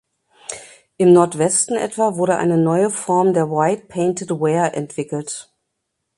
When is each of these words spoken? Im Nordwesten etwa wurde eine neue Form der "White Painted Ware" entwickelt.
Im 0.97 1.13
Nordwesten 1.13 1.77
etwa 1.77 2.15
wurde 2.17 2.35
eine 2.37 2.57
neue 2.57 2.89
Form 2.89 3.35
der 3.35 3.51
"White 3.51 3.85
Painted 3.85 4.31
Ware" 4.31 4.73
entwickelt. 4.73 5.53